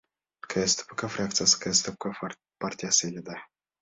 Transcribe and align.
КСДП 0.51 1.03
фракциясы— 1.15 1.59
КСДП 1.65 2.09
партиясы 2.65 3.07
эле 3.11 3.25
да. 3.29 3.37